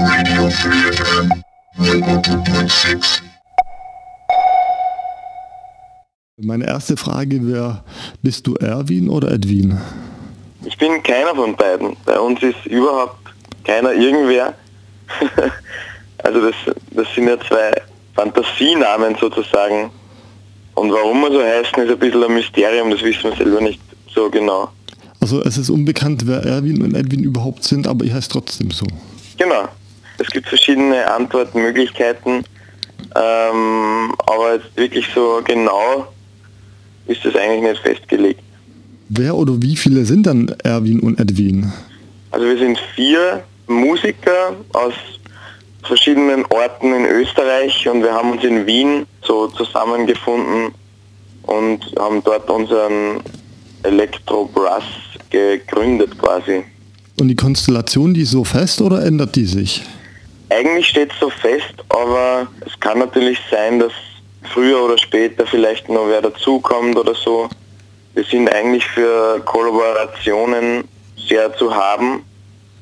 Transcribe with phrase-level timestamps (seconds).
[0.00, 1.42] Radio Free FM
[1.80, 3.20] 100.6.
[6.36, 7.82] Meine erste Frage wäre,
[8.22, 9.76] bist du Erwin oder Edwin?
[10.64, 11.96] Ich bin keiner von beiden.
[12.04, 13.18] Bei uns ist überhaupt
[13.64, 14.54] keiner irgendwer.
[16.18, 16.54] also das,
[16.92, 17.72] das sind ja zwei
[18.14, 19.90] Fantasienamen sozusagen.
[20.76, 23.80] Und warum wir so heißen, ist ein bisschen ein Mysterium, das wissen wir selber nicht
[24.14, 24.70] so genau.
[25.18, 28.86] Also es ist unbekannt, wer Erwin und Edwin überhaupt sind, aber ihr heißt trotzdem so.
[29.36, 29.68] Genau.
[30.18, 32.44] Es gibt verschiedene Antwortmöglichkeiten,
[33.14, 36.08] ähm, aber jetzt wirklich so genau
[37.06, 38.42] ist es eigentlich nicht festgelegt.
[39.08, 41.72] Wer oder wie viele sind dann Erwin und Edwin?
[42.30, 44.92] Also wir sind vier Musiker aus
[45.84, 50.74] verschiedenen Orten in Österreich und wir haben uns in Wien so zusammengefunden
[51.44, 53.20] und haben dort unseren
[53.82, 54.84] Elektro-Brass
[55.30, 56.64] gegründet quasi.
[57.18, 59.82] Und die Konstellation, die ist so fest oder ändert die sich?
[60.50, 63.92] Eigentlich steht es so fest, aber es kann natürlich sein, dass
[64.52, 67.48] früher oder später vielleicht noch wer dazukommt oder so.
[68.14, 70.88] Wir sind eigentlich für Kollaborationen
[71.28, 72.24] sehr zu haben,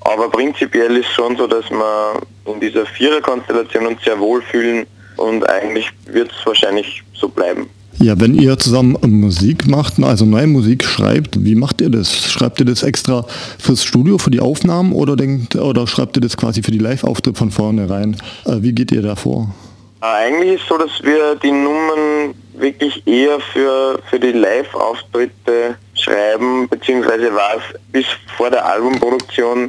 [0.00, 5.90] aber prinzipiell ist schon so, dass wir in dieser Viererkonstellation uns sehr wohlfühlen und eigentlich
[6.06, 7.68] wird es wahrscheinlich so bleiben.
[8.02, 12.10] Ja, wenn ihr zusammen Musik macht, also neue Musik schreibt, wie macht ihr das?
[12.32, 13.26] Schreibt ihr das extra
[13.58, 17.36] fürs Studio, für die Aufnahmen oder denkt oder schreibt ihr das quasi für die Live-Auftritt
[17.36, 18.16] von vornherein?
[18.46, 19.54] Äh, wie geht ihr da vor?
[20.00, 25.76] Äh, eigentlich ist es so, dass wir die Nummern wirklich eher für, für die Live-Auftritte
[25.92, 29.68] schreiben, beziehungsweise war es bis vor der Albumproduktion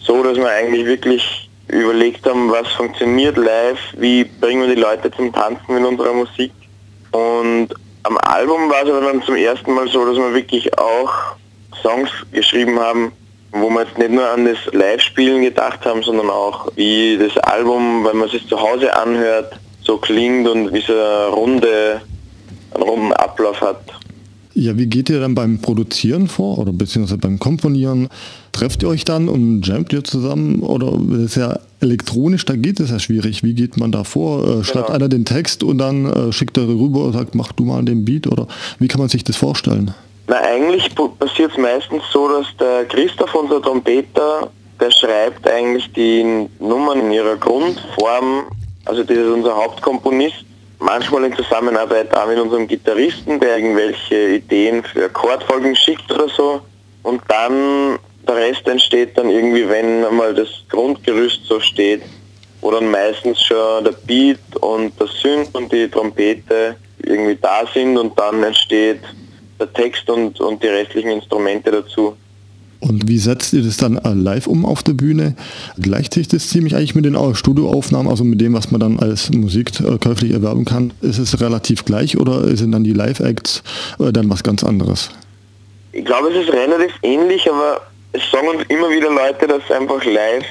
[0.00, 5.10] so, dass wir eigentlich wirklich überlegt haben, was funktioniert live, wie bringen wir die Leute
[5.10, 6.50] zum Tanzen mit unserer Musik
[7.12, 7.68] und
[8.04, 11.12] am Album war es aber dann zum ersten Mal so, dass wir wirklich auch
[11.82, 13.12] Songs geschrieben haben,
[13.52, 18.04] wo wir jetzt nicht nur an das Live-Spielen gedacht haben, sondern auch wie das Album,
[18.04, 22.00] wenn man es zu Hause anhört, so klingt und wie es eine runde,
[22.74, 23.80] einen runden Ablauf hat.
[24.60, 28.08] Ja, wie geht ihr dann beim Produzieren vor oder beziehungsweise beim Komponieren?
[28.50, 32.90] Trefft ihr euch dann und jammt ihr zusammen oder ist ja elektronisch, da geht es
[32.90, 33.44] ja schwierig.
[33.44, 34.42] Wie geht man da vor?
[34.42, 34.96] Äh, schreibt genau.
[34.96, 38.04] einer den Text und dann äh, schickt er rüber und sagt, mach du mal den
[38.04, 38.48] Beat oder
[38.80, 39.94] wie kann man sich das vorstellen?
[40.26, 46.48] Na, eigentlich passiert es meistens so, dass der Christoph, unser Trompeter, der schreibt eigentlich die
[46.58, 48.46] Nummern in ihrer Grundform.
[48.86, 50.47] Also das ist unser Hauptkomponist
[50.78, 56.60] manchmal in Zusammenarbeit auch mit unserem Gitarristen, der irgendwelche Ideen für Akkordfolgen schickt oder so.
[57.02, 62.02] Und dann der Rest entsteht dann irgendwie, wenn einmal das Grundgerüst so steht,
[62.60, 67.96] wo dann meistens schon der Beat und der Synth und die Trompete irgendwie da sind
[67.96, 69.00] und dann entsteht
[69.58, 72.16] der Text und, und die restlichen Instrumente dazu.
[72.80, 75.34] Und wie setzt ihr das dann äh, live um auf der Bühne?
[75.78, 78.98] Gleicht sich das ziemlich eigentlich mit den äh, Studioaufnahmen, also mit dem, was man dann
[79.00, 80.92] als Musik äh, käuflich erwerben kann?
[81.00, 83.62] Ist es relativ gleich oder sind dann die Live-Acts
[83.98, 85.10] dann was ganz anderes?
[85.92, 87.80] Ich glaube, es ist relativ ähnlich, aber
[88.12, 90.44] es sagen uns immer wieder Leute, dass einfach live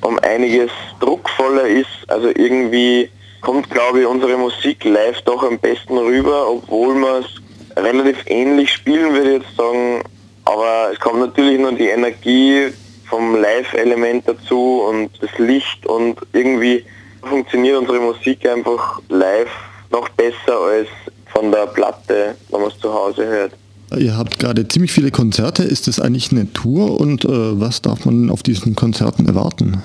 [0.00, 0.70] um einiges
[1.00, 1.86] druckvoller ist.
[2.08, 3.10] Also irgendwie
[3.40, 8.72] kommt, glaube ich, unsere Musik live doch am besten rüber, obwohl man es relativ ähnlich
[8.72, 10.02] spielen, würde jetzt sagen,
[10.46, 12.68] aber es kommt natürlich nur die Energie
[13.08, 16.84] vom Live-Element dazu und das Licht und irgendwie
[17.22, 19.50] funktioniert unsere Musik einfach live
[19.90, 20.88] noch besser als
[21.32, 23.52] von der Platte, wenn man es zu Hause hört.
[23.96, 25.62] Ihr habt gerade ziemlich viele Konzerte.
[25.62, 29.82] Ist das eigentlich eine Tour und äh, was darf man auf diesen Konzerten erwarten?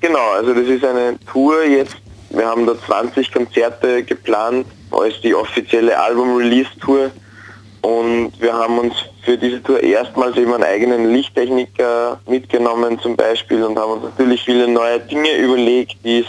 [0.00, 1.96] Genau, also das ist eine Tour jetzt.
[2.30, 7.10] Wir haben da 20 Konzerte geplant als die offizielle Album-Release-Tour.
[7.82, 13.62] Und wir haben uns für diese Tour erstmals eben einen eigenen Lichttechniker mitgenommen zum Beispiel
[13.62, 16.26] und haben uns natürlich viele neue Dinge überlegt, die es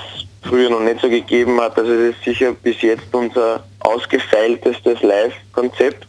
[0.47, 1.77] früher noch nicht so gegeben hat.
[1.77, 6.07] Also es ist sicher bis jetzt unser ausgefeiltestes Live-Konzept.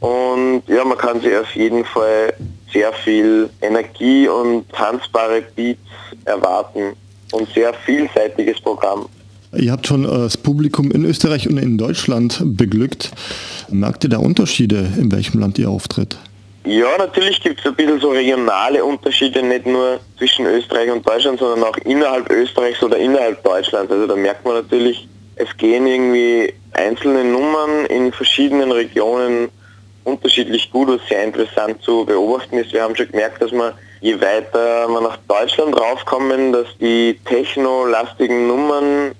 [0.00, 2.32] Und ja, man kann sich auf jeden Fall
[2.72, 5.80] sehr viel Energie und tanzbare Beats
[6.24, 6.96] erwarten
[7.32, 9.08] und sehr vielseitiges Programm.
[9.52, 13.10] Ihr habt schon äh, das Publikum in Österreich und in Deutschland beglückt.
[13.68, 16.16] Merkt ihr da Unterschiede, in welchem Land ihr auftritt?
[16.64, 21.38] Ja, natürlich gibt es ein bisschen so regionale Unterschiede, nicht nur zwischen Österreich und Deutschland,
[21.38, 23.90] sondern auch innerhalb Österreichs oder innerhalb Deutschlands.
[23.90, 29.48] Also da merkt man natürlich, es gehen irgendwie einzelne Nummern in verschiedenen Regionen
[30.04, 32.72] unterschiedlich gut, was sehr interessant zu beobachten ist.
[32.72, 38.46] Wir haben schon gemerkt, dass man je weiter wir nach Deutschland raufkommen, dass die techno-lastigen
[38.46, 39.12] Nummern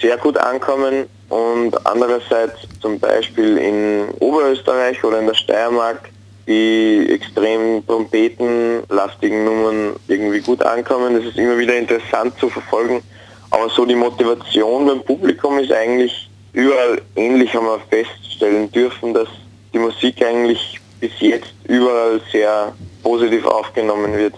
[0.00, 6.10] sehr gut ankommen und andererseits zum Beispiel in Oberösterreich oder in der Steiermark
[6.46, 11.14] die extrem trompetenlastigen Nummern irgendwie gut ankommen.
[11.14, 13.02] Das ist immer wieder interessant zu verfolgen.
[13.50, 19.28] Aber so die Motivation beim Publikum ist eigentlich überall ähnlich, haben wir feststellen dürfen, dass
[19.72, 24.34] die Musik eigentlich bis jetzt überall sehr positiv aufgenommen wird.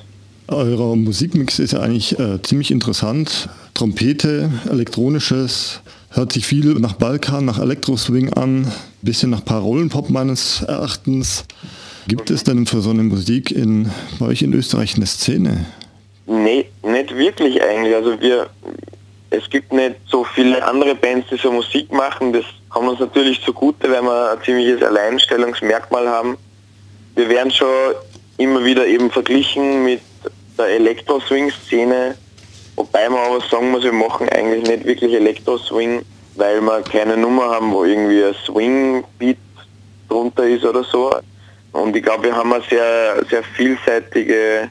[0.47, 3.49] Euer Musikmix ist ja eigentlich äh, ziemlich interessant.
[3.73, 5.81] Trompete, elektronisches,
[6.11, 8.71] hört sich viel nach Balkan, nach Elektroswing an,
[9.01, 11.45] bisschen nach Parolenpop meines Erachtens.
[12.09, 15.65] Gibt es denn für so eine Musik in, bei euch in Österreich eine Szene?
[16.27, 17.95] Nee, nicht wirklich eigentlich.
[17.95, 18.51] Also wir,
[19.31, 22.35] es gibt nicht so viele andere Bands, die so Musik machen.
[22.35, 26.37] Das kommt uns natürlich zugute, weil wir ein ziemliches Alleinstellungsmerkmal haben.
[27.15, 27.95] Wir werden schon
[28.37, 30.01] immer wieder eben verglichen mit
[30.59, 32.17] der Elektro-Swing-Szene,
[32.77, 36.05] wobei man aber sagen muss, wir machen eigentlich nicht wirklich Elektro-Swing,
[36.37, 39.39] weil wir keine Nummer haben, wo irgendwie ein Swing-Beat
[40.09, 41.15] drunter ist oder so.
[41.73, 44.69] Und ich glaube, wir haben eine sehr, sehr vielseitige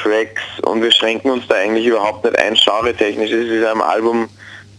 [0.00, 3.30] Tracks und wir schränken uns da eigentlich überhaupt nicht ein, genre-technisch.
[3.30, 4.28] Es ist am Album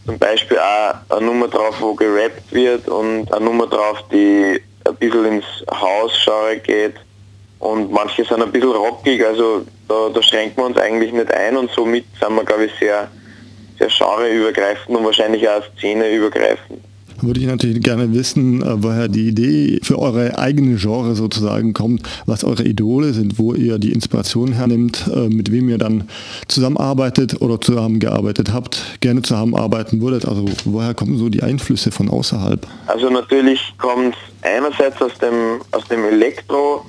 [0.06, 4.96] zum Beispiel auch eine Nummer drauf, wo gerappt wird und eine Nummer drauf, die ein
[4.96, 6.96] bisschen ins House-Genre geht
[7.60, 11.58] und manche sind ein bisschen rockig, also da, da schränken wir uns eigentlich nicht ein
[11.58, 13.10] und somit sind wir, glaube ich, sehr,
[13.80, 16.82] sehr genreübergreifend und wahrscheinlich auch szeneübergreifend.
[17.22, 22.04] Würde ich natürlich gerne wissen, äh, woher die Idee für eure eigene Genre sozusagen kommt,
[22.28, 26.08] was eure Idole sind, wo ihr die Inspiration hernimmt, äh, mit wem ihr dann
[26.48, 30.28] zusammenarbeitet oder zusammengearbeitet habt, gerne zusammenarbeiten würdet.
[30.28, 32.68] Also woher kommen so die Einflüsse von außerhalb?
[32.86, 36.86] Also natürlich kommt einerseits aus dem, aus dem Elektro,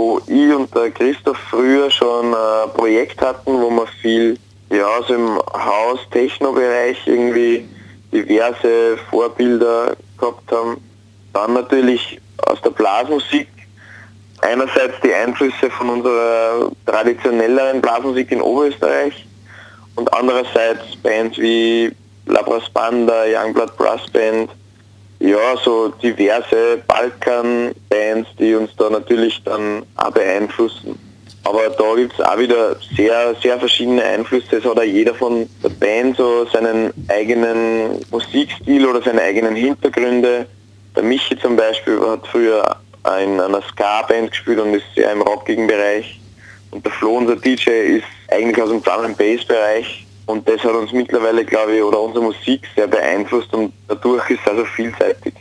[0.00, 4.38] wo ich und der Christoph früher schon ein Projekt hatten, wo wir viel
[4.70, 7.68] ja, also im Haus-Techno-Bereich irgendwie
[8.12, 10.76] diverse Vorbilder gehabt haben.
[11.34, 13.48] Dann natürlich aus der Blasmusik
[14.40, 19.26] einerseits die Einflüsse von unserer traditionelleren Blasmusik in Oberösterreich
[19.96, 21.94] und andererseits Bands wie
[22.26, 24.50] Labras Banda, Youngblood Brass Band,
[25.20, 30.98] ja, so diverse Balkan-Bands, die uns da natürlich dann auch beeinflussen.
[31.44, 34.56] Aber da gibt es auch wieder sehr, sehr verschiedene Einflüsse.
[34.56, 40.46] Es hat auch jeder von der Band so seinen eigenen Musikstil oder seine eigenen Hintergründe.
[40.96, 42.76] Der Michi zum Beispiel hat früher
[43.22, 46.20] in einer Ska-Band gespielt und ist sehr im rockigen Bereich.
[46.70, 50.74] Und der Flo, unser DJ, ist eigentlich aus dem Drum Bass Bereich und das hat
[50.74, 55.34] uns mittlerweile, glaube ich, oder unsere Musik sehr beeinflusst und dadurch ist es also vielseitig.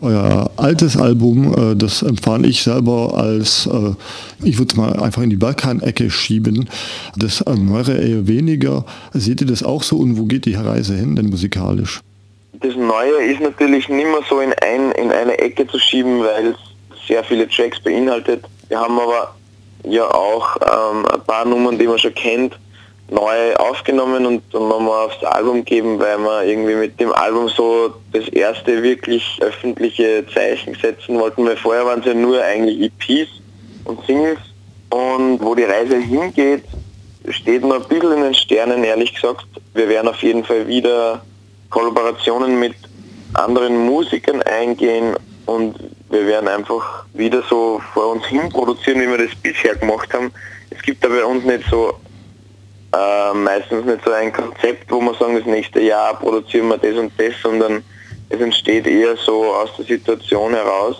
[0.00, 3.94] Euer altes Album, äh, das empfand ich selber als, äh,
[4.42, 6.68] ich würde es mal einfach in die Balkan-Ecke schieben.
[7.16, 8.84] Das Neuere eher weniger.
[9.12, 12.00] Seht ihr das auch so und wo geht die Reise hin denn musikalisch?
[12.60, 16.48] Das Neue ist natürlich nicht mehr so in, ein, in eine Ecke zu schieben, weil
[16.48, 18.44] es sehr viele Tracks beinhaltet.
[18.68, 19.34] Wir haben aber
[19.84, 22.58] ja auch ähm, ein paar Nummern, die man schon kennt
[23.14, 28.28] neu aufgenommen und nochmal aufs Album geben, weil wir irgendwie mit dem Album so das
[28.28, 33.30] erste wirklich öffentliche Zeichen setzen wollten, weil vorher waren es ja nur eigentlich EPs
[33.84, 34.38] und Singles
[34.90, 36.64] und wo die Reise hingeht,
[37.28, 39.46] steht noch ein bisschen in den Sternen, ehrlich gesagt.
[39.74, 41.22] Wir werden auf jeden Fall wieder
[41.70, 42.74] Kollaborationen mit
[43.34, 45.14] anderen Musikern eingehen
[45.46, 45.76] und
[46.10, 50.32] wir werden einfach wieder so vor uns hin produzieren, wie wir das bisher gemacht haben.
[50.70, 51.94] Es gibt da bei uns nicht so
[52.94, 56.96] äh, meistens nicht so ein Konzept, wo man sagen, das nächste Jahr produzieren wir das
[56.96, 57.82] und das, sondern
[58.28, 60.96] es entsteht eher so aus der Situation heraus.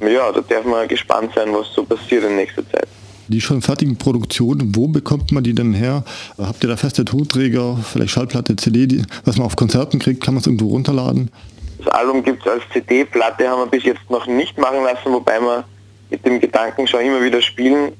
[0.00, 2.88] Ja, da darf man gespannt sein, was so passiert in nächster Zeit.
[3.28, 6.04] Die schon fertigen Produktionen, wo bekommt man die denn her?
[6.38, 10.34] Habt ihr da feste Tonträger, vielleicht Schallplatte, CD, die, was man auf Konzerten kriegt, kann
[10.34, 11.30] man es irgendwo runterladen?
[11.78, 15.40] Das Album gibt es als CD-Platte, haben wir bis jetzt noch nicht machen lassen, wobei
[15.40, 15.64] wir
[16.10, 17.92] mit dem Gedanken schon immer wieder spielen,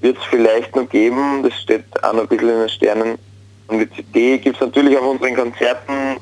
[0.00, 3.18] wird es vielleicht noch geben, das steht auch noch ein bisschen in den Sternen.
[3.68, 6.16] Und die CD gibt es natürlich auf unseren Konzerten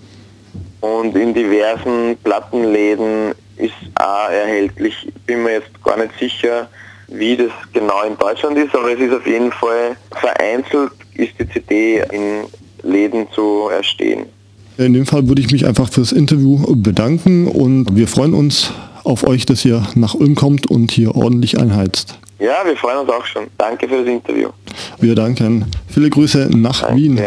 [0.81, 4.95] und in diversen Plattenläden ist auch erhältlich.
[5.07, 6.69] Ich bin mir jetzt gar nicht sicher,
[7.09, 11.49] wie das genau in Deutschland ist, aber es ist auf jeden Fall vereinzelt, ist die
[11.49, 12.45] CD in
[12.83, 14.26] Läden zu erstehen.
[14.76, 18.73] In dem Fall würde ich mich einfach fürs Interview bedanken und wir freuen uns
[19.04, 22.19] auf euch, dass ihr nach Ulm kommt und hier ordentlich einheizt.
[22.38, 23.46] Ja, wir freuen uns auch schon.
[23.58, 24.50] Danke für das Interview.
[24.98, 25.70] Wir danken.
[25.88, 26.96] Viele Grüße nach danke.
[26.96, 27.20] Wien.